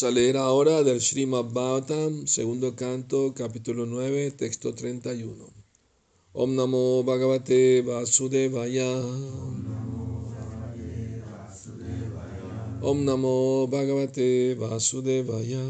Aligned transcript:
Vamos 0.00 0.16
a 0.16 0.20
leer 0.20 0.36
ahora 0.36 0.84
del 0.84 1.00
Srimad 1.00 1.46
Bhagavatam, 1.46 2.24
segundo 2.24 2.72
canto, 2.76 3.32
capítulo 3.34 3.84
9, 3.84 4.30
texto 4.30 4.72
31. 4.72 5.50
Om 6.34 6.54
Namo 6.54 7.02
Bhagavate 7.02 7.82
Vasudevaya. 7.82 9.02
Om 12.80 13.04
Namo 13.04 13.66
Bhagavate 13.66 14.54
Vasudevaya. 14.54 15.64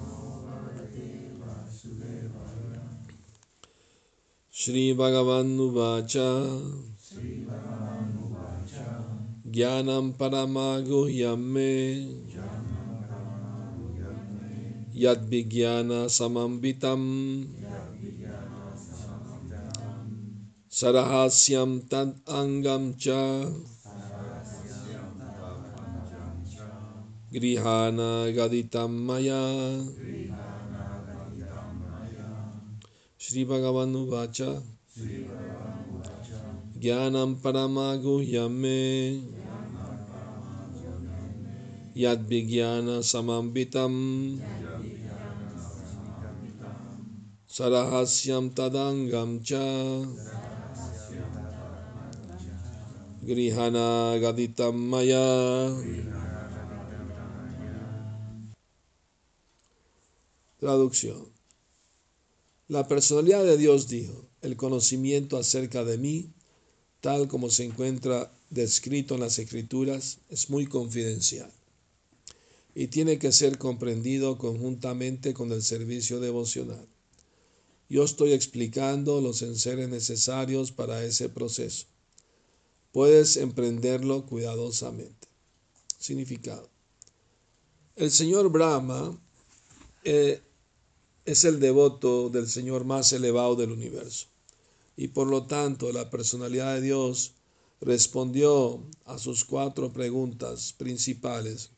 श्रीभगवान्नुवाच 4.62 6.12
ज्ञानं 9.54 10.10
परमागुह्यं 10.20 11.40
मे 11.54 11.72
यद्विज्ञानसमन्वितं 15.04 17.02
सरहास्यं 20.80 21.78
तद् 21.92 22.14
अङ्गं 22.40 22.84
च 23.06 23.18
गृहाणागदितं 27.34 28.92
मया 29.08 29.42
Shri 33.32 33.48
Bhagavan 33.48 33.96
Uvacha 33.96 34.60
Jnanam 36.76 37.40
Paramaguhyame 37.40 39.24
Yad 41.96 42.28
Vijnana 42.28 43.00
Samambitam. 43.00 44.36
Sarahasyam 47.48 48.50
Tadangam 48.52 49.40
Cha. 49.40 49.64
Grihana 53.24 54.20
Gaditam 54.20 54.76
Maya. 54.76 55.72
Traducción 60.60 61.31
la 62.72 62.88
personalidad 62.88 63.44
de 63.44 63.58
Dios 63.58 63.86
dijo, 63.86 64.24
el 64.40 64.56
conocimiento 64.56 65.36
acerca 65.36 65.84
de 65.84 65.98
mí, 65.98 66.30
tal 67.02 67.28
como 67.28 67.50
se 67.50 67.64
encuentra 67.64 68.32
descrito 68.48 69.14
en 69.14 69.20
las 69.20 69.38
escrituras, 69.38 70.20
es 70.30 70.48
muy 70.48 70.64
confidencial 70.66 71.52
y 72.74 72.86
tiene 72.86 73.18
que 73.18 73.30
ser 73.30 73.58
comprendido 73.58 74.38
conjuntamente 74.38 75.34
con 75.34 75.52
el 75.52 75.62
servicio 75.62 76.18
devocional. 76.18 76.88
Yo 77.90 78.04
estoy 78.04 78.32
explicando 78.32 79.20
los 79.20 79.42
enseres 79.42 79.90
necesarios 79.90 80.72
para 80.72 81.04
ese 81.04 81.28
proceso. 81.28 81.84
Puedes 82.90 83.36
emprenderlo 83.36 84.24
cuidadosamente. 84.24 85.28
Significado. 85.98 86.70
El 87.96 88.10
señor 88.10 88.50
Brahma 88.50 89.20
eh, 90.04 90.40
es 91.24 91.44
el 91.44 91.60
devoto 91.60 92.30
del 92.30 92.48
Señor 92.48 92.84
más 92.84 93.12
elevado 93.12 93.54
del 93.54 93.70
universo. 93.70 94.26
Y 94.96 95.08
por 95.08 95.28
lo 95.28 95.46
tanto 95.46 95.92
la 95.92 96.10
personalidad 96.10 96.74
de 96.74 96.82
Dios 96.82 97.32
respondió 97.80 98.82
a 99.04 99.18
sus 99.18 99.44
cuatro 99.44 99.92
preguntas 99.92 100.74
principales 100.76 101.70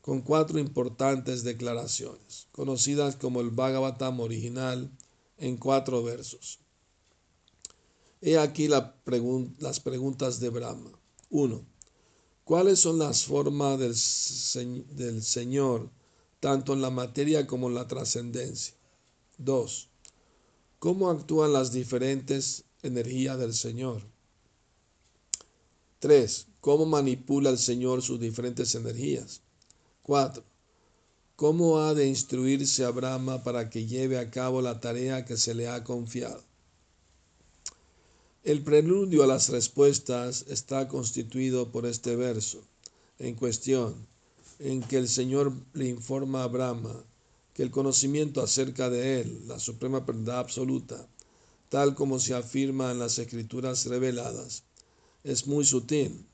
con 0.00 0.22
cuatro 0.22 0.58
importantes 0.58 1.44
declaraciones, 1.44 2.48
conocidas 2.52 3.16
como 3.16 3.42
el 3.42 3.50
Bhagavatam 3.50 4.20
original 4.20 4.90
en 5.36 5.58
cuatro 5.58 6.02
versos. 6.02 6.58
He 8.22 8.38
aquí 8.38 8.66
la 8.66 8.96
las 9.58 9.80
preguntas 9.80 10.40
de 10.40 10.48
Brahma. 10.48 10.90
1. 11.30 11.64
¿Cuáles 12.44 12.80
son 12.80 12.98
las 12.98 13.24
formas 13.24 13.78
del 13.78 15.22
Señor 15.22 15.90
tanto 16.40 16.72
en 16.72 16.80
la 16.80 16.90
materia 16.90 17.46
como 17.46 17.68
en 17.68 17.74
la 17.74 17.86
trascendencia. 17.86 18.74
2. 19.44 19.88
¿Cómo 20.78 21.10
actúan 21.10 21.52
las 21.52 21.72
diferentes 21.72 22.64
energías 22.82 23.38
del 23.38 23.54
Señor? 23.54 24.02
3. 25.98 26.46
¿Cómo 26.60 26.86
manipula 26.86 27.50
el 27.50 27.58
Señor 27.58 28.02
sus 28.02 28.20
diferentes 28.20 28.74
energías? 28.74 29.42
4. 30.02 30.42
¿Cómo 31.36 31.78
ha 31.78 31.94
de 31.94 32.06
instruirse 32.06 32.84
a 32.84 32.90
Brahma 32.90 33.42
para 33.42 33.70
que 33.70 33.86
lleve 33.86 34.18
a 34.18 34.30
cabo 34.30 34.60
la 34.60 34.80
tarea 34.80 35.24
que 35.24 35.36
se 35.36 35.54
le 35.54 35.68
ha 35.68 35.84
confiado? 35.84 36.42
El 38.42 38.62
preludio 38.62 39.22
a 39.22 39.26
las 39.26 39.48
respuestas 39.48 40.44
está 40.48 40.88
constituido 40.88 41.70
por 41.70 41.86
este 41.86 42.16
verso 42.16 42.62
en 43.18 43.34
cuestión 43.34 44.06
en 44.58 44.82
que 44.82 44.96
el 44.96 45.08
Señor 45.08 45.52
le 45.72 45.88
informa 45.88 46.44
a 46.44 46.48
Brahma 46.48 47.04
el 47.62 47.70
conocimiento 47.70 48.42
acerca 48.42 48.88
de 48.88 49.20
él, 49.20 49.42
la 49.46 49.58
suprema 49.58 50.00
verdad 50.00 50.38
absoluta, 50.38 51.06
tal 51.68 51.94
como 51.94 52.18
se 52.18 52.34
afirma 52.34 52.90
en 52.90 52.98
las 52.98 53.18
escrituras 53.18 53.86
reveladas, 53.86 54.64
es 55.24 55.46
muy 55.46 55.64
sutil 55.64 56.26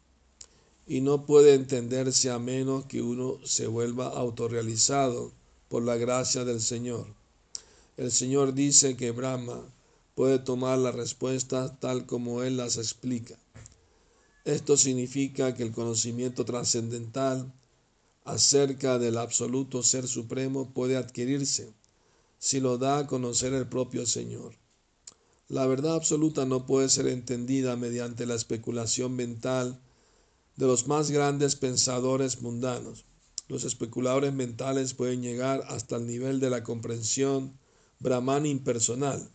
y 0.86 1.00
no 1.00 1.26
puede 1.26 1.54
entenderse 1.54 2.30
a 2.30 2.38
menos 2.38 2.86
que 2.86 3.02
uno 3.02 3.38
se 3.44 3.66
vuelva 3.66 4.06
autorrealizado 4.06 5.32
por 5.68 5.82
la 5.82 5.96
gracia 5.96 6.44
del 6.44 6.60
Señor. 6.60 7.06
El 7.96 8.12
Señor 8.12 8.54
dice 8.54 8.96
que 8.96 9.10
Brahma 9.10 9.60
puede 10.14 10.38
tomar 10.38 10.78
las 10.78 10.94
respuestas 10.94 11.80
tal 11.80 12.06
como 12.06 12.42
Él 12.42 12.56
las 12.56 12.76
explica. 12.76 13.36
Esto 14.44 14.76
significa 14.76 15.54
que 15.54 15.64
el 15.64 15.72
conocimiento 15.72 16.44
trascendental 16.44 17.52
acerca 18.26 18.98
del 18.98 19.18
absoluto 19.18 19.84
Ser 19.84 20.08
Supremo 20.08 20.74
puede 20.74 20.96
adquirirse 20.96 21.72
si 22.38 22.58
lo 22.60 22.76
da 22.76 22.98
a 22.98 23.06
conocer 23.06 23.52
el 23.54 23.68
propio 23.68 24.04
Señor. 24.04 24.54
La 25.48 25.64
verdad 25.66 25.94
absoluta 25.94 26.44
no 26.44 26.66
puede 26.66 26.88
ser 26.88 27.06
entendida 27.06 27.76
mediante 27.76 28.26
la 28.26 28.34
especulación 28.34 29.14
mental 29.14 29.80
de 30.56 30.66
los 30.66 30.88
más 30.88 31.12
grandes 31.12 31.54
pensadores 31.54 32.42
mundanos. 32.42 33.04
Los 33.46 33.62
especuladores 33.62 34.32
mentales 34.32 34.92
pueden 34.92 35.22
llegar 35.22 35.64
hasta 35.68 35.96
el 35.96 36.08
nivel 36.08 36.40
de 36.40 36.50
la 36.50 36.64
comprensión 36.64 37.56
brahman 38.00 38.44
impersonal, 38.44 39.30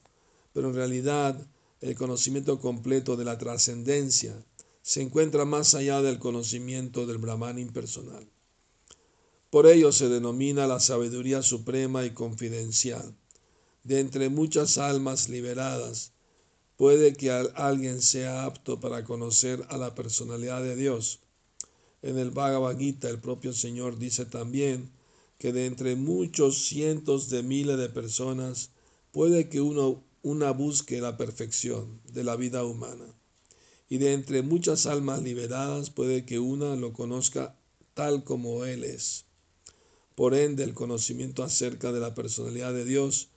pero 0.51 0.67
en 0.67 0.75
realidad 0.75 1.47
el 1.79 1.95
conocimiento 1.95 2.59
completo 2.59 3.15
de 3.15 3.23
la 3.23 3.37
trascendencia 3.37 4.35
se 4.81 5.01
encuentra 5.01 5.45
más 5.45 5.75
allá 5.75 6.01
del 6.01 6.19
conocimiento 6.19 7.07
del 7.07 7.19
brahman 7.19 7.57
impersonal. 7.57 8.29
Por 9.51 9.67
ello 9.67 9.91
se 9.91 10.07
denomina 10.07 10.65
la 10.65 10.79
sabiduría 10.79 11.41
suprema 11.41 12.05
y 12.05 12.11
confidencial. 12.11 13.13
De 13.83 13.99
entre 13.99 14.29
muchas 14.29 14.77
almas 14.77 15.27
liberadas, 15.27 16.13
puede 16.77 17.15
que 17.15 17.31
alguien 17.31 18.01
sea 18.01 18.45
apto 18.45 18.79
para 18.79 19.03
conocer 19.03 19.65
a 19.67 19.75
la 19.75 19.93
personalidad 19.93 20.63
de 20.63 20.77
Dios. 20.77 21.19
En 22.01 22.17
el 22.17 22.31
Bhagavad 22.31 22.77
Gita 22.77 23.09
el 23.09 23.19
propio 23.19 23.51
Señor 23.51 23.99
dice 23.99 24.23
también 24.23 24.89
que 25.37 25.51
de 25.51 25.65
entre 25.65 25.97
muchos 25.97 26.65
cientos 26.65 27.29
de 27.29 27.43
miles 27.43 27.77
de 27.77 27.89
personas, 27.89 28.69
puede 29.11 29.49
que 29.49 29.59
uno 29.59 30.01
una 30.21 30.51
busque 30.51 31.01
la 31.01 31.17
perfección 31.17 31.99
de 32.13 32.23
la 32.23 32.37
vida 32.37 32.63
humana. 32.63 33.05
Y 33.89 33.97
de 33.97 34.13
entre 34.13 34.43
muchas 34.43 34.85
almas 34.85 35.21
liberadas 35.21 35.89
puede 35.89 36.23
que 36.23 36.39
una 36.39 36.77
lo 36.77 36.93
conozca 36.93 37.53
tal 37.95 38.23
como 38.23 38.63
Él 38.63 38.85
es. 38.85 39.25
Por 40.15 40.35
ende, 40.35 40.63
el 40.63 40.73
conocimiento 40.73 41.43
acerca 41.43 41.91
de 41.91 41.99
la 41.99 42.13
personalidad 42.13 42.73
de 42.73 42.85
Dios 42.85 43.29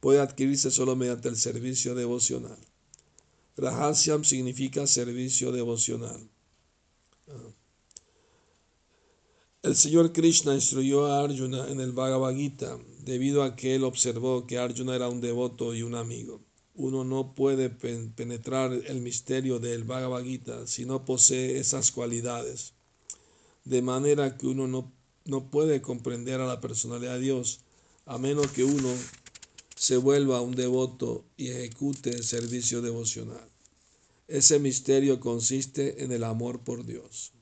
puede 0.00 0.20
adquirirse 0.20 0.70
solo 0.70 0.96
mediante 0.96 1.28
el 1.28 1.36
servicio 1.36 1.94
devocional. 1.94 2.58
Rahasyam 3.56 4.24
significa 4.24 4.86
servicio 4.86 5.52
devocional. 5.52 6.28
Ah. 7.28 7.52
El 9.62 9.76
Señor 9.76 10.12
Krishna 10.12 10.54
instruyó 10.54 11.04
a 11.06 11.22
Arjuna 11.22 11.68
en 11.68 11.80
el 11.80 11.92
Bhagavad 11.92 12.34
Gita 12.34 12.78
debido 13.04 13.42
a 13.42 13.56
que 13.56 13.74
él 13.74 13.84
observó 13.84 14.46
que 14.46 14.56
Arjuna 14.56 14.96
era 14.96 15.10
un 15.10 15.20
devoto 15.20 15.74
y 15.74 15.82
un 15.82 15.94
amigo. 15.94 16.40
Uno 16.74 17.04
no 17.04 17.34
puede 17.34 17.68
penetrar 17.68 18.72
el 18.72 19.02
misterio 19.02 19.58
del 19.58 19.84
Bhagavad 19.84 20.22
Gita 20.22 20.66
si 20.66 20.86
no 20.86 21.04
posee 21.04 21.58
esas 21.58 21.92
cualidades. 21.92 22.72
De 23.64 23.82
manera 23.82 24.38
que 24.38 24.46
uno 24.46 24.66
no 24.66 24.90
no 25.24 25.50
puede 25.50 25.80
comprender 25.80 26.40
a 26.40 26.46
la 26.46 26.60
personalidad 26.60 27.14
de 27.14 27.20
Dios 27.20 27.60
a 28.06 28.18
menos 28.18 28.50
que 28.50 28.64
uno 28.64 28.92
se 29.76 29.96
vuelva 29.96 30.40
un 30.40 30.54
devoto 30.54 31.24
y 31.36 31.48
ejecute 31.48 32.10
el 32.10 32.24
servicio 32.24 32.82
devocional. 32.82 33.48
Ese 34.28 34.58
misterio 34.58 35.20
consiste 35.20 36.04
en 36.04 36.12
el 36.12 36.24
amor 36.24 36.60
por 36.60 36.84
Dios. 36.84 37.32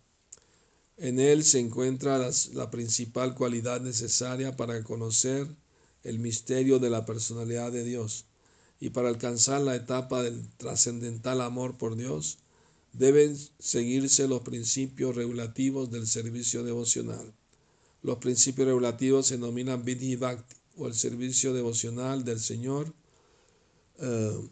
En 0.97 1.21
él 1.21 1.45
se 1.45 1.61
encuentra 1.61 2.31
la 2.53 2.71
principal 2.71 3.35
cualidad 3.35 3.81
necesaria 3.81 4.57
para 4.57 4.83
conocer 4.83 5.47
el 6.03 6.19
misterio 6.19 6.79
de 6.79 6.91
la 6.91 7.05
personalidad 7.05 7.71
de 7.73 7.85
Dios 7.85 8.25
y 8.81 8.91
para 8.91 9.09
alcanzar 9.09 9.61
la 9.61 9.77
etapa 9.77 10.23
del 10.23 10.49
trascendental 10.57 11.41
amor 11.41 11.77
por 11.77 11.97
Dios 11.97 12.39
deben 12.93 13.37
seguirse 13.59 14.27
los 14.29 14.43
principios 14.43 15.15
regulativos 15.15 15.91
del 15.91 16.07
servicio 16.07 16.63
devocional. 16.63 17.35
Los 18.03 18.19
principios 18.19 18.69
regulativos 18.69 19.27
se 19.27 19.35
denominan 19.37 19.85
Vidhi 19.85 20.17
Bhakti 20.17 20.57
o 20.77 20.87
el 20.87 20.95
servicio 20.95 21.53
devocional 21.53 22.25
del 22.25 22.39
Señor 22.39 22.93
eh, 23.99 24.49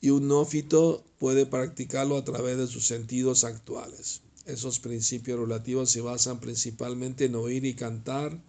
y 0.00 0.10
un 0.10 0.28
nófito 0.28 1.04
puede 1.18 1.46
practicarlo 1.46 2.16
a 2.16 2.24
través 2.24 2.56
de 2.56 2.66
sus 2.66 2.86
sentidos 2.86 3.44
actuales. 3.44 4.22
Esos 4.46 4.78
principios 4.78 5.38
regulativos 5.38 5.90
se 5.90 6.00
basan 6.00 6.40
principalmente 6.40 7.26
en 7.26 7.34
oír 7.34 7.64
y 7.64 7.74
cantar 7.74 8.42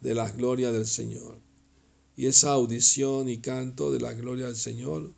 de 0.00 0.14
la 0.14 0.30
gloria 0.30 0.72
del 0.72 0.86
Señor. 0.86 1.38
Y 2.16 2.26
esa 2.26 2.52
audición 2.52 3.28
y 3.28 3.38
canto 3.38 3.92
de 3.92 4.00
la 4.00 4.14
gloria 4.14 4.46
del 4.46 4.56
Señor 4.56 5.12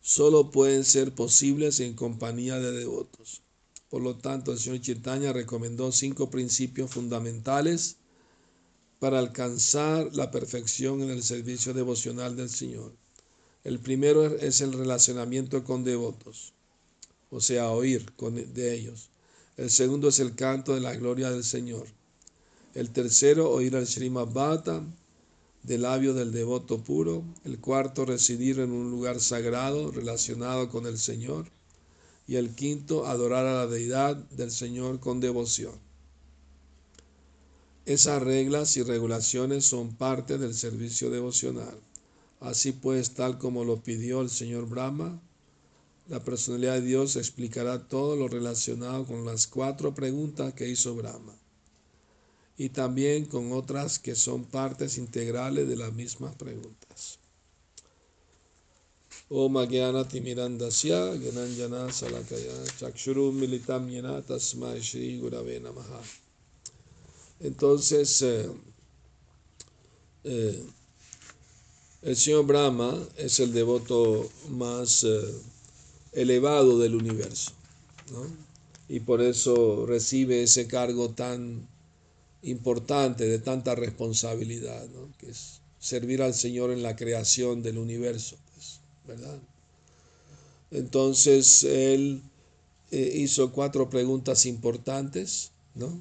solo 0.00 0.50
pueden 0.50 0.84
ser 0.84 1.14
posibles 1.14 1.80
en 1.80 1.94
compañía 1.94 2.58
de 2.58 2.72
devotos. 2.72 3.42
Por 3.90 4.02
lo 4.02 4.16
tanto, 4.16 4.52
el 4.52 4.58
señor 4.58 4.80
Chitaña 4.80 5.32
recomendó 5.32 5.90
cinco 5.90 6.30
principios 6.30 6.90
fundamentales 6.92 7.96
para 9.00 9.18
alcanzar 9.18 10.14
la 10.14 10.30
perfección 10.30 11.02
en 11.02 11.10
el 11.10 11.22
servicio 11.22 11.74
devocional 11.74 12.36
del 12.36 12.50
Señor. 12.50 12.92
El 13.64 13.80
primero 13.80 14.24
es 14.24 14.60
el 14.60 14.72
relacionamiento 14.72 15.64
con 15.64 15.84
devotos, 15.84 16.52
o 17.30 17.40
sea, 17.40 17.70
oír 17.70 18.06
de 18.54 18.74
ellos. 18.74 19.10
El 19.56 19.70
segundo 19.70 20.08
es 20.08 20.20
el 20.20 20.34
canto 20.34 20.74
de 20.74 20.80
la 20.80 20.94
gloria 20.94 21.30
del 21.30 21.44
Señor. 21.44 21.86
El 22.74 22.90
tercero, 22.90 23.50
oír 23.50 23.74
al 23.74 23.86
Srimad 23.86 24.28
Bhattan 24.28 24.94
del 25.62 25.82
labio 25.82 26.14
del 26.14 26.30
devoto 26.32 26.82
puro. 26.82 27.24
El 27.44 27.58
cuarto, 27.58 28.04
residir 28.04 28.60
en 28.60 28.70
un 28.70 28.90
lugar 28.90 29.20
sagrado 29.20 29.90
relacionado 29.90 30.68
con 30.68 30.86
el 30.86 30.98
Señor. 30.98 31.46
Y 32.30 32.36
el 32.36 32.54
quinto, 32.54 33.06
adorar 33.06 33.44
a 33.44 33.54
la 33.54 33.66
deidad 33.66 34.14
del 34.14 34.52
Señor 34.52 35.00
con 35.00 35.18
devoción. 35.18 35.74
Esas 37.86 38.22
reglas 38.22 38.76
y 38.76 38.84
regulaciones 38.84 39.64
son 39.64 39.96
parte 39.96 40.38
del 40.38 40.54
servicio 40.54 41.10
devocional. 41.10 41.76
Así 42.38 42.70
pues, 42.70 43.14
tal 43.14 43.38
como 43.38 43.64
lo 43.64 43.82
pidió 43.82 44.20
el 44.20 44.30
Señor 44.30 44.68
Brahma, 44.68 45.20
la 46.08 46.22
personalidad 46.22 46.74
de 46.74 46.82
Dios 46.82 47.16
explicará 47.16 47.88
todo 47.88 48.14
lo 48.14 48.28
relacionado 48.28 49.06
con 49.06 49.24
las 49.24 49.48
cuatro 49.48 49.92
preguntas 49.92 50.54
que 50.54 50.68
hizo 50.68 50.94
Brahma 50.94 51.34
y 52.56 52.68
también 52.68 53.24
con 53.24 53.52
otras 53.52 53.98
que 53.98 54.14
son 54.14 54.44
partes 54.44 54.98
integrales 54.98 55.66
de 55.66 55.76
las 55.76 55.92
mismas 55.94 56.36
preguntas. 56.36 57.19
Salakaya 61.92 62.66
Chakshurum 62.80 63.38
Militam 63.38 63.88
Yena 63.88 64.20
Tasmai 64.22 64.80
Shri 64.80 65.20
Gurave 65.20 65.60
Namaha. 65.60 66.00
Entonces, 67.38 68.22
eh, 68.22 68.50
eh, 70.24 70.60
el 72.02 72.16
señor 72.16 72.44
Brahma 72.44 72.92
es 73.16 73.38
el 73.38 73.52
devoto 73.52 74.28
más 74.48 75.04
eh, 75.04 75.20
elevado 76.12 76.80
del 76.80 76.96
universo, 76.96 77.52
y 78.88 78.98
por 78.98 79.20
eso 79.20 79.86
recibe 79.86 80.42
ese 80.42 80.66
cargo 80.66 81.10
tan 81.10 81.68
importante, 82.42 83.28
de 83.28 83.38
tanta 83.38 83.76
responsabilidad, 83.76 84.88
que 85.18 85.30
es 85.30 85.60
servir 85.78 86.20
al 86.20 86.34
Señor 86.34 86.72
en 86.72 86.82
la 86.82 86.96
creación 86.96 87.62
del 87.62 87.78
universo, 87.78 88.36
Entonces 90.70 91.64
él 91.64 92.22
eh, 92.90 93.12
hizo 93.16 93.52
cuatro 93.52 93.90
preguntas 93.90 94.46
importantes, 94.46 95.52
¿no? 95.74 96.00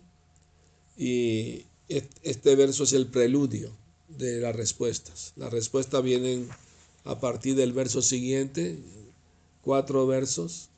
Y 0.98 1.66
este 1.88 2.56
verso 2.56 2.84
es 2.84 2.94
el 2.94 3.08
preludio 3.08 3.72
de 4.10 4.40
las 4.40 4.56
respuestas. 4.56 5.34
Las 5.36 5.52
respuestas 5.52 6.04
vienen 6.04 6.50
a 7.06 7.20
partir 7.20 7.56
del 7.56 7.74
verso 7.74 8.02
siguiente, 8.02 8.78
cuatro 9.64 10.06
versos, 10.06 10.70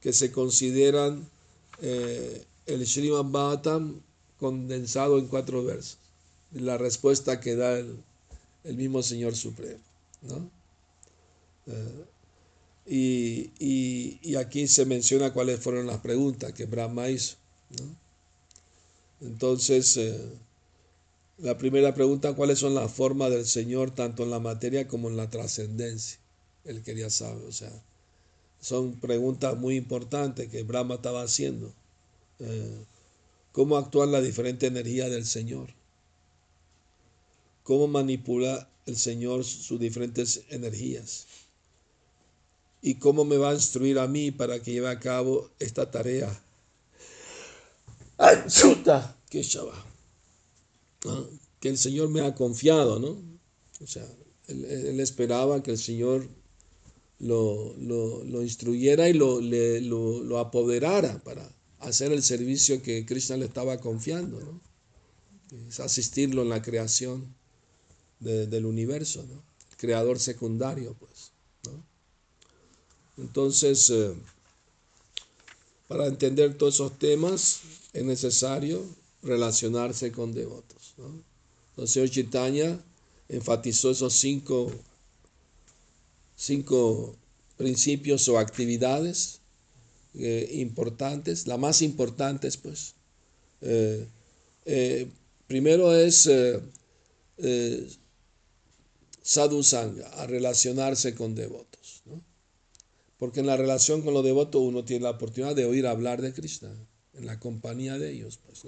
que 0.00 0.12
se 0.12 0.32
consideran 0.32 1.28
eh, 1.80 2.44
el 2.66 2.86
Srimad 2.86 3.24
Bhattam 3.24 4.00
condensado 4.38 5.18
en 5.18 5.26
cuatro 5.26 5.64
versos. 5.64 5.98
La 6.52 6.78
respuesta 6.78 7.40
que 7.40 7.56
da 7.56 7.78
el, 7.78 7.96
mismo 8.64 9.02
Señor 9.02 9.36
Supremo. 9.36 9.80
¿no? 10.22 10.50
Eh, 11.68 12.04
y, 12.90 14.36
aquí 14.36 14.66
se 14.66 14.86
menciona 14.86 15.32
cuáles 15.32 15.60
fueron 15.60 15.86
las 15.86 15.98
preguntas 15.98 16.52
que 16.52 16.64
Brahma 16.64 17.10
hizo. 17.10 17.36
Entonces, 19.20 19.96
eh, 19.96 20.18
la 21.38 21.58
primera 21.58 21.94
pregunta, 21.94 22.34
¿cuáles 22.34 22.58
son 22.58 22.74
las 22.74 22.90
formas 22.92 23.30
del 23.30 23.46
Señor 23.46 23.90
tanto 23.90 24.22
en 24.22 24.30
la 24.30 24.38
materia 24.38 24.88
como 24.88 25.08
en 25.08 25.16
la 25.16 25.28
trascendencia? 25.28 26.18
Él 26.64 26.82
quería 26.82 27.10
saber, 27.10 27.44
o 27.44 27.52
sea, 27.52 27.70
son 28.60 28.98
preguntas 29.00 29.56
muy 29.58 29.76
importantes 29.76 30.48
que 30.48 30.62
Brahma 30.62 30.96
estaba 30.96 31.22
haciendo. 31.22 31.72
Eh, 32.38 32.84
cómo 33.52 33.76
actúa 33.76 34.06
la 34.06 34.20
diferente 34.20 34.66
energía 34.66 35.08
del 35.08 35.26
Señor, 35.26 35.68
cómo 37.64 37.88
manipula 37.88 38.68
el 38.86 38.96
Señor 38.96 39.44
sus 39.44 39.78
diferentes 39.78 40.42
energías 40.48 41.26
y 42.80 42.94
cómo 42.96 43.24
me 43.24 43.36
va 43.36 43.50
a 43.50 43.54
instruir 43.54 43.98
a 43.98 44.06
mí 44.06 44.30
para 44.30 44.60
que 44.60 44.72
lleve 44.72 44.88
a 44.88 45.00
cabo 45.00 45.50
esta 45.58 45.90
tarea. 45.90 46.42
Que 49.30 49.42
Que 51.60 51.68
el 51.68 51.78
Señor 51.78 52.08
me 52.08 52.20
ha 52.20 52.34
confiado, 52.34 52.98
¿no? 52.98 53.20
O 53.80 53.86
sea, 53.86 54.06
él, 54.48 55.00
esperaba 55.00 55.62
que 55.62 55.72
el 55.72 55.78
Señor 55.78 56.28
lo, 57.20 57.74
instruyera 58.42 59.08
y 59.08 59.12
lo, 59.12 59.40
lo 59.40 60.38
apoderara 60.38 61.22
para 61.22 61.48
hacer 61.80 62.12
el 62.12 62.22
servicio 62.22 62.82
que 62.82 63.04
Krishna 63.06 63.36
le 63.36 63.46
estaba 63.46 63.78
confiando, 63.78 64.40
¿no? 64.40 64.60
Es 65.68 65.80
asistirlo 65.80 66.42
en 66.42 66.50
la 66.50 66.62
creación 66.62 67.34
del 68.20 68.66
universo, 68.66 69.24
¿no? 69.28 69.42
Creador 69.76 70.18
secundario, 70.18 70.94
pues. 70.98 71.17
Entonces, 73.18 73.90
eh, 73.90 74.14
para 75.88 76.06
entender 76.06 76.56
todos 76.56 76.74
esos 76.74 76.98
temas 76.98 77.60
es 77.92 78.04
necesario 78.04 78.84
relacionarse 79.22 80.12
con 80.12 80.32
devotos, 80.32 80.94
¿no? 80.98 81.22
Entonces, 81.70 81.96
el 81.96 82.08
señor 82.08 82.10
Chaitanya 82.10 82.84
enfatizó 83.28 83.90
esos 83.90 84.14
cinco, 84.14 84.70
cinco 86.36 87.16
principios 87.56 88.28
o 88.28 88.38
actividades 88.38 89.40
eh, 90.14 90.48
importantes, 90.54 91.46
las 91.46 91.58
más 91.58 91.82
importantes, 91.82 92.56
pues. 92.56 92.94
Eh, 93.60 94.06
primero 95.46 95.94
es 95.94 96.28
sadhu 99.22 99.62
sangha, 99.62 100.08
a 100.20 100.26
relacionarse 100.26 101.14
con 101.14 101.34
devotos, 101.34 102.02
Porque 103.18 103.40
en 103.40 103.46
la 103.46 103.56
relación 103.56 104.02
con 104.02 104.14
los 104.14 104.24
devotos 104.24 104.62
uno 104.62 104.84
tiene 104.84 105.04
la 105.04 105.10
oportunidad 105.10 105.54
de 105.54 105.66
oír 105.66 105.86
hablar 105.86 106.22
de 106.22 106.32
Krishna, 106.32 106.72
en 107.14 107.26
la 107.26 107.38
compañía 107.38 107.98
de 107.98 108.12
ellos, 108.12 108.38
pues, 108.46 108.64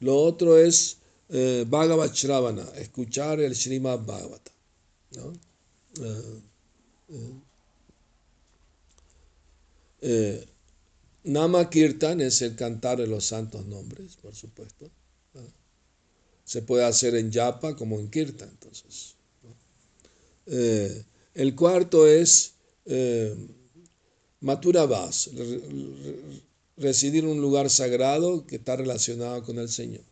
lo 0.00 0.16
otro 0.16 0.58
es 0.58 0.98
Bhagavad 1.28 2.12
Shravana, 2.12 2.64
escuchar 2.76 3.40
el 3.40 3.56
Srimad 3.56 4.00
Bhagavata, 4.00 4.52
¿no? 5.16 5.32
Eh, 10.00 10.46
Nama 11.24 11.70
Kirtan 11.70 12.20
es 12.20 12.42
el 12.42 12.54
cantar 12.54 12.98
de 12.98 13.06
los 13.06 13.24
santos 13.24 13.64
nombres, 13.64 14.16
por 14.16 14.34
supuesto. 14.34 14.90
Se 16.44 16.60
puede 16.60 16.84
hacer 16.84 17.14
en 17.14 17.30
Yapa 17.30 17.74
como 17.74 17.98
en 17.98 18.10
Kirtan, 18.10 18.50
entonces. 18.50 19.14
Eh, 20.44 21.04
el 21.32 21.54
cuarto 21.54 22.06
es 22.06 22.53
eh, 22.86 23.34
Maturabas, 24.40 25.30
residir 26.76 27.24
en 27.24 27.30
un 27.30 27.40
lugar 27.40 27.70
sagrado 27.70 28.46
que 28.46 28.56
está 28.56 28.76
relacionado 28.76 29.42
con 29.42 29.58
el 29.58 29.68
Señor. 29.68 30.04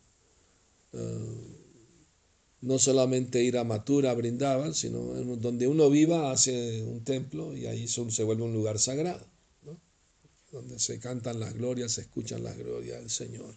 no 2.61 2.79
solamente 2.79 3.43
ir 3.43 3.57
a 3.57 3.63
Matura, 3.63 4.13
brindaban, 4.13 4.73
sino 4.73 4.99
donde 5.35 5.67
uno 5.67 5.89
viva 5.89 6.31
hace 6.31 6.83
un 6.83 7.03
templo 7.03 7.55
y 7.55 7.67
ahí 7.67 7.87
se 7.87 8.23
vuelve 8.23 8.43
un 8.43 8.53
lugar 8.53 8.79
sagrado, 8.79 9.25
donde 10.51 10.79
se 10.79 10.99
cantan 10.99 11.39
las 11.39 11.53
glorias, 11.53 11.93
se 11.93 12.01
escuchan 12.01 12.43
las 12.43 12.57
glorias 12.57 12.99
del 12.99 13.09
Señor. 13.09 13.53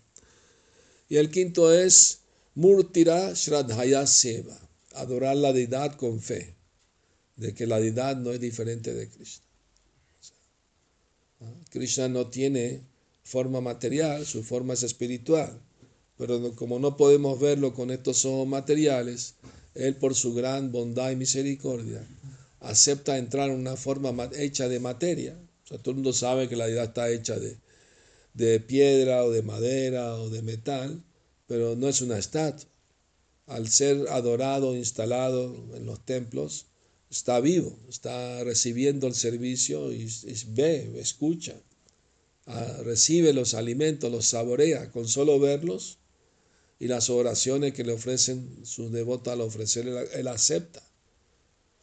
Y 1.09 1.17
el 1.17 1.31
quinto 1.31 1.73
es 1.73 2.21
Murtira 2.55 3.33
Shraddhaya 3.35 4.07
Seva, 4.07 4.59
adorar 4.95 5.37
la 5.37 5.53
deidad 5.53 5.95
con 5.95 6.21
fe, 6.21 6.56
de 7.37 7.55
que 7.55 7.67
la 7.67 7.79
deidad 7.79 8.17
no 8.17 8.33
es 8.33 8.41
diferente 8.41 8.95
de 8.95 9.09
Krishna. 9.09 9.45
Krishna 11.71 12.09
no 12.09 12.29
tiene 12.29 12.83
forma 13.23 13.61
material, 13.61 14.25
su 14.25 14.43
forma 14.43 14.75
es 14.75 14.83
espiritual 14.83 15.61
pero 16.17 16.55
como 16.55 16.79
no 16.79 16.97
podemos 16.97 17.39
verlo 17.39 17.75
con 17.75 17.91
estos 17.91 18.25
ojos 18.25 18.49
materiales, 18.49 19.35
Él 19.75 19.97
por 19.97 20.15
su 20.15 20.35
gran 20.35 20.73
bondad 20.73 21.11
y 21.11 21.17
misericordia 21.17 22.07
acepta 22.61 23.19
entrar 23.19 23.51
en 23.51 23.57
una 23.57 23.77
forma 23.77 24.31
hecha 24.37 24.69
de 24.69 24.81
materia. 24.81 25.39
O 25.65 25.69
sea, 25.69 25.79
todo 25.79 25.91
el 25.91 25.97
mundo 25.97 26.13
sabe 26.13 26.49
que 26.49 26.57
la 26.57 26.67
vida 26.67 26.85
está 26.85 27.11
hecha 27.11 27.39
de, 27.39 27.59
de 28.35 28.61
piedra 28.61 29.25
o 29.25 29.31
de 29.31 29.43
madera 29.43 30.17
o 30.17 30.31
de 30.31 30.43
metal, 30.43 31.03
pero 31.47 31.77
no 31.77 31.89
es 31.89 32.01
una 32.01 32.19
estatua. 32.19 32.69
Al 33.47 33.69
ser 33.69 34.09
adorado, 34.09 34.75
instalado 34.75 35.55
en 35.75 35.87
los 35.87 36.05
templos, 36.05 36.67
está 37.11 37.41
vivo, 37.41 37.79
está 37.89 38.43
recibiendo 38.45 39.07
el 39.07 39.15
servicio 39.15 39.93
y, 39.93 40.09
ve, 40.49 41.01
escucha, 41.01 41.55
ah, 42.47 42.81
recibe 42.85 43.33
los 43.33 43.55
alimentos, 43.55 44.11
los 44.11 44.27
saborea. 44.27 44.91
Con 44.91 45.09
solo 45.09 45.39
verlos, 45.39 45.99
y 46.79 46.89
las 46.89 47.09
oraciones 47.09 47.73
que 47.73 47.85
le 47.85 47.93
ofrecen 47.93 48.65
sus 48.65 48.93
devotos 48.93 49.33
al 49.33 49.41
ofrecerle, 49.41 50.09
él 50.15 50.29
acepta, 50.29 50.83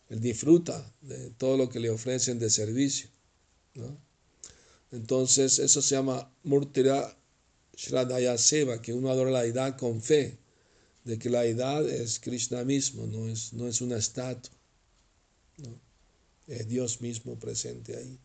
él 0.10 0.20
disfruta 0.22 0.94
de 1.02 1.32
todo 1.32 1.58
lo 1.58 1.70
que 1.70 1.80
le 1.80 1.90
ofrecen 1.90 2.38
de 2.38 2.50
servicio. 2.50 3.10
Entonces 4.92 5.58
eso 5.58 5.82
se 5.82 5.96
llama 5.96 6.32
Murtira 6.44 7.18
Shraddhaya 7.76 8.38
Seva, 8.38 8.82
que 8.82 8.94
uno 8.94 9.10
adora 9.10 9.32
la 9.32 9.42
deidad 9.42 9.78
con 9.78 10.02
fe, 10.02 10.38
de 11.04 11.18
que 11.18 11.30
la 11.30 11.42
deidad 11.42 11.90
es 11.90 12.20
Krishna 12.20 12.64
mismo, 12.64 13.08
no 13.08 13.28
es, 13.28 13.54
no 13.54 13.68
es 13.68 13.82
una 13.82 13.98
estatua, 13.98 14.54
es 16.48 16.68
Dios 16.68 17.02
mismo 17.02 17.40
presente 17.40 17.96
ahí, 17.96 18.20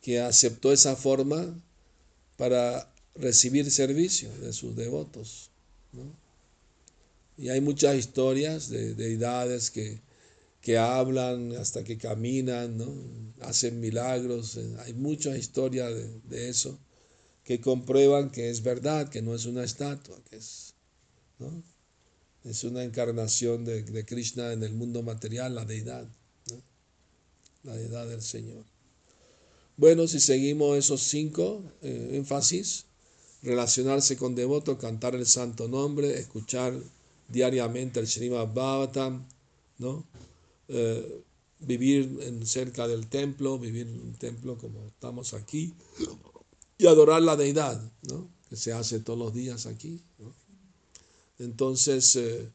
que 0.00 0.20
aceptó 0.20 0.72
esa 0.72 0.96
forma 0.96 1.60
para 2.36 2.92
recibir 3.14 3.70
servicio 3.70 4.30
de 4.38 4.52
sus 4.52 4.76
devotos. 4.76 5.50
Y 7.38 7.48
hay 7.48 7.60
muchas 7.60 7.96
historias 7.96 8.68
de 8.68 8.94
deidades 8.94 9.70
que, 9.70 10.00
que 10.60 10.78
hablan 10.78 11.52
hasta 11.52 11.84
que 11.84 11.96
caminan, 11.96 12.78
¿no? 12.78 12.92
hacen 13.40 13.80
milagros. 13.80 14.56
Eh, 14.56 14.76
hay 14.80 14.94
muchas 14.94 15.38
historias 15.38 15.94
de, 16.28 16.48
eso 16.48 16.78
que 17.44 17.60
comprueban 17.60 18.30
que 18.30 18.50
es 18.50 18.62
verdad, 18.62 19.08
que 19.08 19.22
no 19.22 19.32
es 19.34 19.46
una 19.46 19.62
estatua, 19.62 20.18
que 20.28 20.36
es, 20.36 20.74
es 22.42 22.64
una 22.64 22.82
encarnación 22.82 23.64
de, 23.64 24.04
Krishna 24.04 24.52
en 24.52 24.64
el 24.64 24.72
mundo 24.72 25.04
material, 25.04 25.54
la 25.54 25.64
deidad, 25.64 26.08
la 27.66 27.74
deidad 27.74 28.06
del 28.06 28.22
Señor. 28.22 28.64
Bueno, 29.76 30.06
si 30.06 30.20
seguimos 30.20 30.78
esos 30.78 31.02
cinco 31.02 31.62
eh, 31.82 32.12
énfasis, 32.14 32.86
relacionarse 33.42 34.16
con 34.16 34.34
devotos, 34.34 34.78
cantar 34.78 35.14
el 35.14 35.26
santo 35.26 35.68
nombre, 35.68 36.18
escuchar 36.18 36.80
diariamente 37.28 38.00
el 38.00 38.06
Srimad 38.06 38.54
Bhavatam, 38.54 39.26
¿no? 39.78 40.06
Eh, 40.68 41.22
vivir 41.60 42.18
en, 42.22 42.46
cerca 42.46 42.88
del 42.88 43.08
templo, 43.08 43.58
vivir 43.58 43.86
en 43.86 44.00
un 44.00 44.14
templo 44.14 44.56
como 44.56 44.86
estamos 44.86 45.34
aquí, 45.34 45.74
y 46.78 46.86
adorar 46.86 47.22
la 47.22 47.36
deidad, 47.36 47.80
¿no? 48.02 48.28
que 48.48 48.56
se 48.56 48.72
hace 48.72 49.00
todos 49.00 49.18
los 49.18 49.34
días 49.34 49.66
aquí. 49.66 50.02
Entonces, 51.38 52.14
eh, 52.16 52.48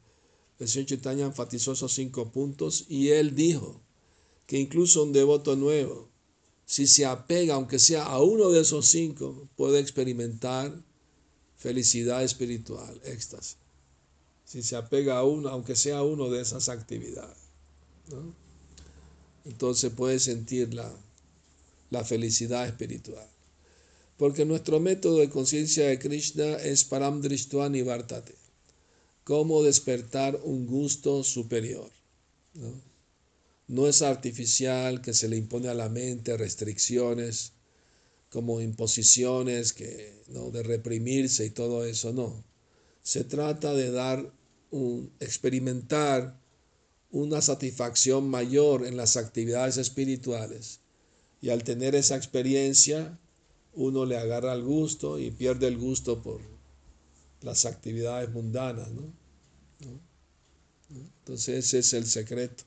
el 0.59 0.67
Señor 0.67 0.87
Chaitanya 0.87 1.25
enfatizó 1.25 1.73
esos 1.73 1.93
cinco 1.93 2.31
puntos 2.31 2.85
y 2.87 3.09
él 3.09 3.35
dijo 3.35 3.81
que 4.51 4.59
incluso 4.59 5.03
un 5.03 5.13
devoto 5.13 5.55
nuevo 5.55 6.09
si 6.65 6.85
se 6.85 7.05
apega, 7.05 7.53
aunque 7.53 7.79
sea 7.79 8.03
a 8.03 8.21
uno 8.21 8.49
de 8.49 8.59
esos 8.59 8.85
cinco, 8.85 9.47
puede 9.55 9.79
experimentar 9.79 10.77
felicidad 11.55 12.21
espiritual, 12.21 12.99
éxtasis. 13.05 13.55
Si 14.43 14.61
se 14.61 14.75
apega 14.75 15.19
a 15.19 15.23
uno, 15.23 15.47
aunque 15.47 15.77
sea 15.77 15.99
a 15.99 16.03
uno 16.03 16.29
de 16.29 16.41
esas 16.41 16.67
actividades. 16.67 17.37
Entonces 19.45 19.93
puede 19.93 20.19
sentir 20.19 20.73
la, 20.73 20.91
la 21.89 22.03
felicidad 22.03 22.67
espiritual. 22.67 23.29
Porque 24.17 24.43
nuestro 24.43 24.81
método 24.81 25.19
de 25.19 25.29
conciencia 25.29 25.87
de 25.87 25.97
Krishna 25.97 26.57
es 26.57 26.83
Param 26.83 27.21
y 27.73 27.81
Vartate. 27.83 28.35
Cómo 29.23 29.63
despertar 29.63 30.41
un 30.43 30.67
gusto 30.67 31.23
superior. 31.23 31.89
¿no? 32.55 32.90
No 33.67 33.87
es 33.87 34.01
artificial, 34.01 35.01
que 35.01 35.13
se 35.13 35.29
le 35.29 35.37
impone 35.37 35.69
a 35.69 35.73
la 35.73 35.89
mente 35.89 36.37
restricciones 36.37 37.53
como 38.29 38.61
imposiciones 38.61 39.73
que 39.73 40.23
no 40.27 40.51
de 40.51 40.63
reprimirse 40.63 41.45
y 41.45 41.49
todo 41.49 41.85
eso, 41.85 42.13
no. 42.13 42.43
Se 43.03 43.23
trata 43.23 43.73
de 43.73 43.91
dar 43.91 44.31
un 44.71 45.11
experimentar 45.19 46.39
una 47.11 47.41
satisfacción 47.41 48.29
mayor 48.29 48.85
en 48.85 48.95
las 48.95 49.17
actividades 49.17 49.77
espirituales. 49.77 50.79
Y 51.41 51.49
al 51.49 51.63
tener 51.63 51.93
esa 51.93 52.15
experiencia, 52.15 53.19
uno 53.73 54.05
le 54.05 54.17
agarra 54.17 54.53
el 54.53 54.63
gusto 54.63 55.19
y 55.19 55.31
pierde 55.31 55.67
el 55.67 55.77
gusto 55.77 56.21
por 56.21 56.39
las 57.41 57.65
actividades 57.65 58.29
mundanas. 58.31 58.89
¿no? 58.91 59.11
Entonces 61.19 61.65
ese 61.65 61.79
es 61.79 61.93
el 61.93 62.05
secreto 62.05 62.63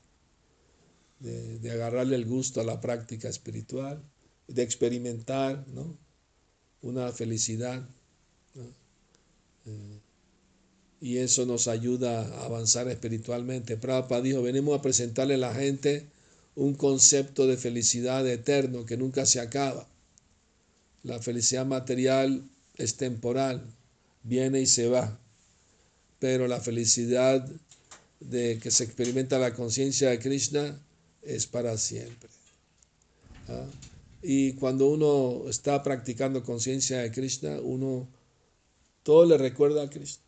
de, 1.25 1.71
agarrarle 1.71 2.15
el 2.15 2.25
gusto 2.25 2.61
a 2.61 2.63
la 2.63 2.79
práctica 2.79 3.27
espiritual, 3.27 4.01
de 4.47 4.63
experimentar 4.63 5.65
¿no? 5.67 5.97
una 6.81 7.11
felicidad. 7.11 7.87
Eh, 9.65 9.99
y 11.01 11.17
eso 11.17 11.45
nos 11.45 11.67
ayuda 11.67 12.21
a 12.21 12.45
avanzar 12.45 12.87
espiritualmente. 12.87 13.77
Prabhupada 13.77 14.21
dijo, 14.21 14.41
venimos 14.41 14.77
a 14.77 14.81
presentarle 14.81 15.35
a 15.35 15.39
la 15.39 15.53
gente 15.53 16.07
un 16.55 16.75
concepto 16.75 17.47
de 17.47 17.57
felicidad 17.57 18.25
eterno 18.27 18.85
que 18.85 18.97
nunca 18.97 19.25
se 19.25 19.39
acaba. 19.39 19.87
La 21.03 21.19
felicidad 21.19 21.65
material 21.65 22.47
es 22.77 22.95
temporal, 22.95 23.63
viene 24.23 24.61
y 24.61 24.65
se 24.65 24.87
va, 24.87 25.19
pero 26.19 26.47
la 26.47 26.59
felicidad 26.59 27.47
de 28.19 28.59
que 28.59 28.71
se 28.71 28.85
experimenta 28.85 29.37
la 29.37 29.53
conciencia 29.53 30.09
de 30.09 30.19
Krishna 30.19 30.79
es 31.25 31.47
para 31.47 31.77
siempre. 31.77 32.29
¿ah? 33.49 33.65
Y 34.21 34.53
cuando 34.53 34.87
uno 34.87 35.49
está 35.49 35.83
practicando 35.83 36.43
conciencia 36.43 36.99
de 36.99 37.11
Krishna, 37.11 37.59
uno 37.61 38.07
todo 39.03 39.25
le 39.25 39.37
recuerda 39.37 39.83
a 39.83 39.89
Krishna. 39.89 40.23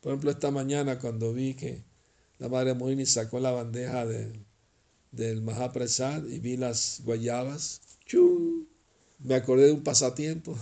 Por 0.00 0.12
ejemplo, 0.12 0.30
esta 0.30 0.50
mañana 0.50 0.98
cuando 0.98 1.32
vi 1.32 1.54
que 1.54 1.82
la 2.38 2.48
Madre 2.48 2.74
Mohini 2.74 3.06
sacó 3.06 3.40
la 3.40 3.50
bandeja 3.50 4.06
del 4.06 5.42
Mahaprasad 5.42 6.26
y 6.26 6.38
vi 6.38 6.56
las 6.56 7.02
guayabas, 7.04 7.80
me 9.18 9.34
acordé 9.34 9.66
de 9.66 9.72
un 9.72 9.82
pasatiempo 9.82 10.56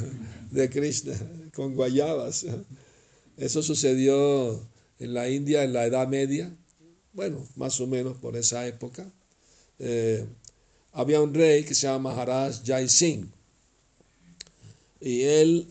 de 0.50 0.70
Krishna 0.70 1.14
con 1.52 1.74
guayabas. 1.74 2.46
Eso 3.36 3.62
sucedió 3.62 4.66
en 4.98 5.12
la 5.14 5.28
India 5.28 5.64
en 5.64 5.72
la 5.72 5.86
Edad 5.86 6.08
Media 6.08 6.54
bueno, 7.14 7.46
más 7.56 7.80
o 7.80 7.86
menos 7.86 8.16
por 8.18 8.36
esa 8.36 8.66
época, 8.66 9.10
eh, 9.78 10.26
había 10.92 11.20
un 11.20 11.32
rey 11.32 11.64
que 11.64 11.74
se 11.74 11.86
llama 11.86 12.10
Maharaj 12.10 12.62
Jai 12.64 12.88
Singh. 12.88 13.28
Y 15.00 15.22
él, 15.22 15.68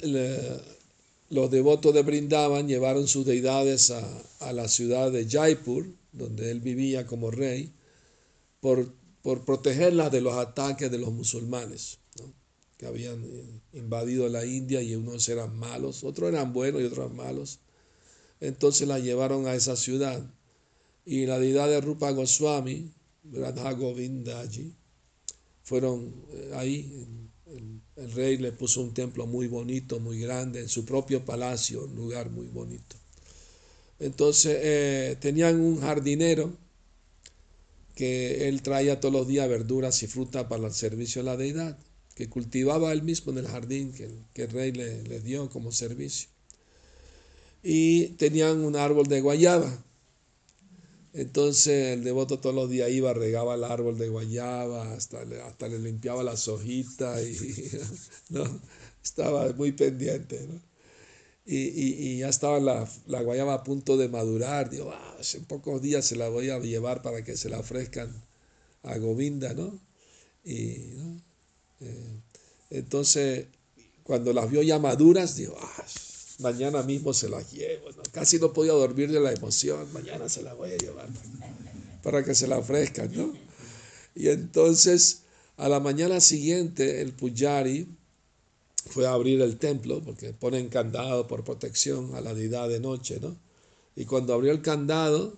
los 1.30 1.52
devotos 1.52 1.94
de 1.94 2.04
Brindavan 2.04 2.68
llevaron 2.68 3.08
sus 3.08 3.26
deidades 3.26 3.92
a, 3.92 4.54
la 4.54 4.68
ciudad 4.68 5.12
de 5.12 5.28
Jaipur, 5.28 5.88
donde 6.12 6.52
él 6.52 6.60
vivía 6.60 7.06
como 7.06 7.32
rey, 7.32 7.72
por, 8.60 8.94
por 9.22 9.44
protegerlas 9.44 10.12
de 10.12 10.22
los 10.22 10.36
ataques 10.36 10.92
de 10.92 11.00
los 11.00 11.12
musulmanes, 11.12 12.00
que 12.78 12.86
habían 12.86 13.26
invadido 13.74 14.30
la 14.30 14.46
India 14.46 14.82
y 14.82 14.96
unos 14.96 15.28
eran 15.30 15.58
malos, 15.58 16.04
otros 16.04 16.30
eran 16.30 16.54
buenos 16.54 16.82
y 16.82 16.86
otros 16.86 17.12
malos. 17.14 17.60
Entonces 18.40 18.88
la 18.88 19.00
llevaron 19.00 19.48
a 19.48 19.56
esa 19.56 19.76
ciudad 19.76 20.22
y 21.06 21.26
la 21.26 21.40
deidad 21.40 21.68
de 21.68 21.82
Rupa 21.82 22.12
Goswami, 22.12 22.92
Radha 23.32 23.74
Govindaji, 23.74 24.74
fueron 25.64 26.14
eh, 26.34 26.52
ahí. 26.56 27.08
El, 27.48 27.82
rey 28.16 28.38
le 28.38 28.52
puso 28.52 28.82
un 28.82 28.94
templo 28.94 29.28
muy 29.28 29.48
bonito, 29.48 30.00
muy 30.00 30.20
grande, 30.20 30.62
en 30.62 30.68
su 30.68 30.84
propio 30.84 31.24
palacio, 31.24 31.86
un 31.86 31.96
lugar 31.96 32.32
muy 32.32 32.48
bonito. 32.48 32.96
Entonces 34.00 34.58
eh, 34.62 35.18
tenían 35.20 35.60
un 35.60 35.80
jardinero 35.80 36.52
que 37.96 38.50
él 38.50 38.64
traía 38.64 39.00
todos 39.00 39.14
los 39.14 39.28
días 39.28 39.48
verduras 39.48 40.02
y 40.02 40.08
fruta 40.08 40.50
para 40.50 40.66
el 40.66 40.74
servicio 40.74 41.22
a 41.22 41.26
la 41.26 41.38
deidad, 41.38 41.78
que 42.16 42.28
cultivaba 42.28 42.92
él 42.92 43.04
mismo 43.04 43.32
en 43.32 43.38
el 43.38 43.48
jardín 43.48 43.94
que, 43.94 44.44
el 44.44 44.50
rey 44.50 44.72
le, 44.72 45.04
le 45.04 45.20
dio 45.20 45.50
como 45.50 45.72
servicio. 45.72 46.30
Y 47.62 48.08
tenían 48.18 48.66
un 48.66 48.76
árbol 48.76 49.06
de 49.06 49.22
guayaba. 49.22 49.84
Entonces 51.14 51.94
el 51.94 52.04
devoto 52.04 52.40
todos 52.40 52.56
los 52.56 52.70
días 52.70 52.90
iba, 52.90 53.14
regaba 53.14 53.56
el 53.56 53.64
árbol 53.64 53.98
de 53.98 54.10
guayaba, 54.10 54.94
hasta 54.94 55.24
le, 55.26 55.42
hasta 55.42 55.68
le 55.68 55.80
limpiaba 55.80 56.24
las 56.24 56.48
hojitas 56.48 57.22
y 57.22 57.70
¿no? 58.30 58.44
estaba 59.04 59.52
muy 59.54 59.72
pendiente. 59.74 60.48
¿no? 60.48 60.60
Y, 61.46 61.58
y, 61.58 62.20
ya 62.20 62.30
estaba 62.30 62.60
la, 62.60 62.90
la, 63.08 63.22
guayaba 63.22 63.54
a 63.56 63.64
punto 63.64 63.98
de 63.98 64.10
madurar. 64.10 64.70
Digo, 64.70 64.92
ah, 64.94 65.18
en 65.34 65.46
pocos 65.46 65.82
días 65.82 66.06
se 66.06 66.16
la 66.16 66.30
voy 66.30 66.50
a 66.50 66.60
llevar 66.60 67.02
para 67.02 67.24
que 67.24 67.36
se 67.38 67.50
la 67.50 67.60
ofrezcan 67.60 68.10
a 68.84 68.98
Govinda, 68.98 69.54
¿no? 69.54 69.80
Y. 70.46 70.78
Eh, 71.82 72.22
entonces, 72.70 73.48
cuando 74.04 74.34
las 74.34 74.50
vio 74.50 74.62
ya 74.62 74.80
maduras, 74.80 75.36
digo, 75.36 75.56
ah, 75.60 75.86
mañana 76.40 76.84
mismo 76.84 77.14
se 77.14 77.30
las 77.30 77.52
llevo. 77.52 77.90
Casi 78.12 78.40
no 78.40 78.54
podía 78.54 78.74
dormir 78.74 79.12
de 79.12 79.20
la 79.20 79.32
emoción, 79.32 79.92
mañana 79.94 80.30
se 80.30 80.42
las 80.42 80.56
voy 80.56 80.72
a 80.72 80.78
llevar 80.78 81.08
para 82.02 82.24
que 82.24 82.36
se 82.36 82.48
la 82.48 82.58
ofrezcan, 82.58 83.12
¿no? 83.16 83.34
Y 84.14 84.28
entonces, 84.28 85.24
a 85.58 85.70
la 85.70 85.80
mañana 85.80 86.20
siguiente, 86.20 87.02
el 87.02 87.14
Pujari, 87.14 87.88
fue 88.90 89.08
a 89.08 89.14
abrir 89.14 89.42
el 89.42 89.58
templo, 89.58 90.02
porque 90.04 90.34
ponen 90.34 90.68
candado 90.68 91.28
por 91.28 91.44
protección 91.44 92.14
a 92.16 92.22
la 92.22 92.34
deidad 92.34 92.68
de 92.68 92.80
noche, 92.80 93.20
¿no? 93.22 93.36
Y 93.96 94.06
cuando 94.06 94.34
abrió 94.34 94.52
el 94.52 94.62
candado, 94.62 95.38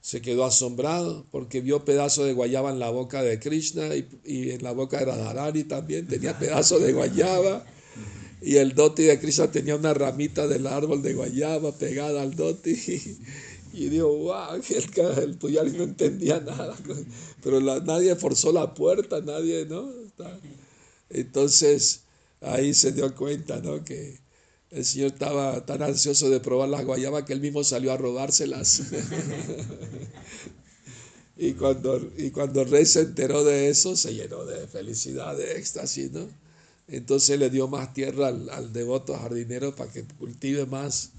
se 0.00 0.22
quedó 0.22 0.44
asombrado 0.44 1.26
porque 1.30 1.60
vio 1.60 1.84
pedazos 1.84 2.26
de 2.26 2.32
guayaba 2.32 2.70
en 2.70 2.78
la 2.78 2.88
boca 2.90 3.22
de 3.22 3.38
Krishna 3.38 3.94
y, 3.94 4.50
en 4.50 4.62
la 4.62 4.72
boca 4.72 4.98
de 4.98 5.06
Radharani 5.06 5.64
también 5.64 6.06
tenía 6.06 6.38
pedazos 6.38 6.82
de 6.82 6.92
guayaba. 6.92 7.66
Y 8.40 8.56
el 8.56 8.74
doti 8.74 9.04
de 9.04 9.18
Krishna 9.18 9.50
tenía 9.50 9.76
una 9.76 9.94
ramita 9.94 10.46
del 10.46 10.66
árbol 10.66 11.02
de 11.02 11.14
guayaba 11.14 11.72
pegada 11.72 12.22
al 12.22 12.36
doti. 12.36 12.78
Y, 13.72 13.90
dijo, 13.90 14.08
wow, 14.08 14.54
el, 14.54 15.22
el 15.22 15.36
Puyari 15.36 15.72
no 15.72 15.84
entendía 15.84 16.40
nada. 16.40 16.76
Pero 17.42 17.60
nadie 17.60 18.16
forzó 18.16 18.52
la 18.52 18.74
puerta, 18.74 19.20
nadie, 19.20 19.66
¿no? 19.66 19.90
Entonces, 21.10 22.02
ahí 22.40 22.74
se 22.74 22.92
dio 22.92 23.14
cuenta, 23.14 23.60
¿no? 23.60 23.84
Que 23.84 24.18
el 24.70 24.84
Señor 24.84 25.08
estaba 25.08 25.64
tan 25.64 25.82
ansioso 25.82 26.30
de 26.30 26.40
probar 26.40 26.68
las 26.68 26.84
guayabas 26.84 27.24
que 27.24 27.32
él 27.32 27.40
mismo 27.40 27.64
salió 27.64 27.92
a 27.92 27.96
robárselas. 27.96 28.82
y, 31.36 31.52
cuando, 31.52 32.10
y 32.16 32.30
cuando 32.30 32.62
el 32.62 32.70
rey 32.70 32.86
se 32.86 33.00
enteró 33.00 33.44
de 33.44 33.68
eso, 33.68 33.96
se 33.96 34.14
llenó 34.14 34.44
de 34.44 34.66
felicidad, 34.66 35.36
de 35.36 35.56
éxtasis, 35.56 36.12
¿no? 36.12 36.28
Entonces 36.88 37.38
le 37.38 37.50
dio 37.50 37.68
más 37.68 37.92
tierra 37.92 38.28
al, 38.28 38.72
devoto 38.72 39.16
jardinero 39.16 39.74
para 39.74 39.92
que 39.92 40.04
cultive 40.04 40.66
más 40.66 41.10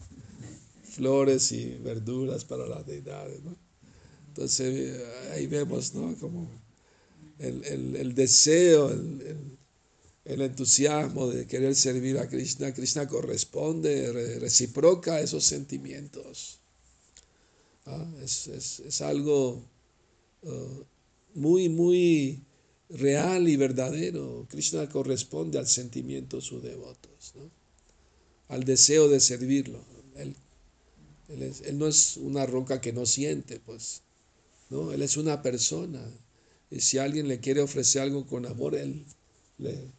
flores 0.84 1.52
y 1.52 1.78
verduras 1.78 2.44
para 2.44 2.66
las 2.66 2.86
deidades. 2.86 3.40
Entonces 4.30 5.02
ahí 5.32 5.48
vemos, 5.48 5.94
¿no? 5.94 6.16
Como 6.20 6.50
el, 7.38 7.64
el 7.96 8.16
deseo, 8.16 8.90
el, 8.90 9.58
el 10.30 10.42
entusiasmo 10.42 11.28
de 11.28 11.48
querer 11.48 11.76
servir 11.76 12.20
a 12.20 12.28
Krishna, 12.28 12.72
Krishna 12.72 13.08
corresponde, 13.08 14.38
reciproca 14.40 15.20
esos 15.22 15.44
sentimientos. 15.44 16.60
Ah, 17.88 18.08
es, 18.22 19.02
algo 19.02 19.64
uh, 20.44 20.84
muy, 21.34 21.70
muy 21.70 22.44
real 22.90 23.48
y 23.48 23.56
verdadero. 23.56 24.46
Krishna 24.50 24.90
corresponde 24.90 25.60
al 25.60 25.68
sentimiento 25.68 26.38
de 26.38 26.42
sus 26.42 26.64
devotos, 26.64 27.34
al 28.48 28.64
deseo 28.64 29.08
de 29.08 29.20
servirlo. 29.20 29.80
Él, 30.16 30.36
él, 31.30 31.78
no 31.78 31.88
es 31.88 32.18
una 32.18 32.46
roca 32.46 32.82
que 32.82 32.92
no 32.92 33.06
siente, 33.06 33.60
pues, 33.60 34.02
¿no? 34.70 34.92
Él 34.92 35.02
es 35.02 35.16
una 35.18 35.42
persona. 35.42 36.04
Y 36.72 36.82
si 36.82 36.98
alguien 36.98 37.28
le 37.28 37.40
quiere 37.40 37.62
ofrecer 37.62 38.02
algo 38.02 38.26
con 38.26 38.46
amor, 38.46 38.76
él 38.76 39.06
le, 39.58 39.92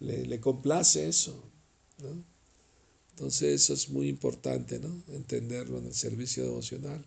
le, 0.00 0.40
complace 0.40 1.08
eso. 1.08 1.40
Entonces 3.10 3.62
eso 3.62 3.74
es 3.74 3.88
muy 3.88 4.08
importante, 4.08 4.80
¿no? 4.80 5.02
Entenderlo 5.14 5.78
en 5.78 5.86
el 5.86 5.94
servicio 5.94 6.42
devocional. 6.42 7.04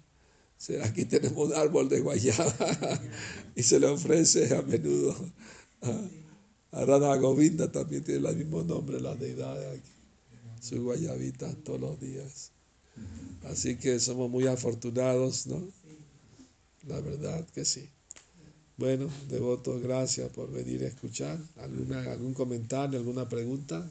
Aquí 0.83 1.05
tenemos 1.05 1.49
un 1.49 1.53
árbol 1.53 1.87
de 1.87 2.01
guayaba 2.01 2.53
y 3.55 3.63
se 3.63 3.79
le 3.79 3.87
ofrece 3.87 4.55
a 4.55 4.61
menudo 4.63 5.15
a, 5.81 6.85
Radha 6.85 7.15
Govinda, 7.17 7.71
también 7.71 8.03
tiene 8.03 8.27
el 8.27 8.35
mismo 8.35 8.63
nombre, 8.63 8.99
la 8.99 9.15
deidad 9.15 9.57
aquí, 9.71 9.91
su 10.59 10.83
guayabita 10.83 11.53
todos 11.63 11.79
los 11.79 11.99
días. 11.99 12.51
Así 13.45 13.77
que 13.77 13.99
somos 13.99 14.29
muy 14.29 14.47
afortunados, 14.47 15.47
¿no? 15.47 15.63
La 16.87 16.99
verdad 16.99 17.45
que 17.53 17.63
sí. 17.65 17.89
Bueno, 18.77 19.09
devoto, 19.29 19.79
gracias 19.79 20.29
por 20.31 20.51
venir 20.51 20.83
a 20.83 20.87
escuchar. 20.87 21.39
¿Alguna, 21.57 22.11
¿Algún 22.11 22.33
comentario, 22.33 22.99
alguna 22.99 23.27
pregunta? 23.27 23.89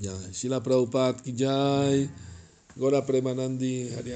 Ya, 0.00 0.12
Shila 0.32 0.62
Prabhupada 0.62 1.16
Ki 1.16 1.34
Jai, 1.36 2.10
Gora 2.76 3.00
Premanandi 3.00 3.88
Hari 3.96 4.12